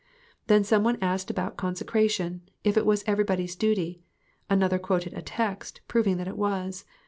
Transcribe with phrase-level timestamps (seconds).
[0.47, 4.01] Then some one asked about consecration if it was everybody's duty;
[4.49, 6.85] another quoted a text, proving that it was.